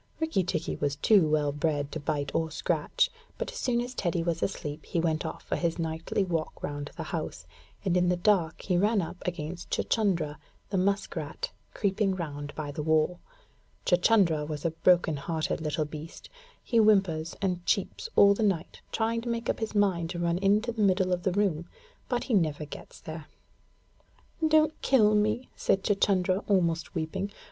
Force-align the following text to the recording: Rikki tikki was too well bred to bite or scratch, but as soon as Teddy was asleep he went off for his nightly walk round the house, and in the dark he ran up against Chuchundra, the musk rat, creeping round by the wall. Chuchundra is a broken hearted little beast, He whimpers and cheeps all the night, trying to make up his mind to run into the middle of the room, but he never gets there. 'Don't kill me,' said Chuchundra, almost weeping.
Rikki 0.19 0.43
tikki 0.43 0.77
was 0.77 0.95
too 0.95 1.27
well 1.29 1.51
bred 1.51 1.91
to 1.91 1.99
bite 1.99 2.33
or 2.33 2.49
scratch, 2.49 3.11
but 3.37 3.51
as 3.51 3.57
soon 3.59 3.79
as 3.81 3.93
Teddy 3.93 4.23
was 4.23 4.41
asleep 4.41 4.83
he 4.83 4.99
went 4.99 5.27
off 5.27 5.43
for 5.43 5.55
his 5.55 5.77
nightly 5.77 6.23
walk 6.23 6.63
round 6.63 6.89
the 6.97 7.03
house, 7.03 7.45
and 7.85 7.95
in 7.95 8.09
the 8.09 8.17
dark 8.17 8.63
he 8.63 8.77
ran 8.79 8.99
up 8.99 9.17
against 9.27 9.69
Chuchundra, 9.69 10.37
the 10.71 10.77
musk 10.79 11.15
rat, 11.15 11.51
creeping 11.75 12.15
round 12.15 12.55
by 12.55 12.71
the 12.71 12.81
wall. 12.81 13.19
Chuchundra 13.85 14.45
is 14.49 14.65
a 14.65 14.71
broken 14.71 15.17
hearted 15.17 15.61
little 15.61 15.85
beast, 15.85 16.31
He 16.63 16.77
whimpers 16.77 17.35
and 17.39 17.63
cheeps 17.67 18.09
all 18.15 18.33
the 18.33 18.41
night, 18.41 18.81
trying 18.91 19.21
to 19.21 19.29
make 19.29 19.51
up 19.51 19.59
his 19.59 19.75
mind 19.75 20.09
to 20.09 20.17
run 20.19 20.39
into 20.39 20.71
the 20.71 20.81
middle 20.81 21.13
of 21.13 21.21
the 21.21 21.31
room, 21.31 21.69
but 22.09 22.23
he 22.23 22.33
never 22.33 22.65
gets 22.65 22.99
there. 23.01 23.27
'Don't 24.47 24.81
kill 24.81 25.13
me,' 25.13 25.49
said 25.55 25.83
Chuchundra, 25.83 26.39
almost 26.47 26.95
weeping. 26.95 27.29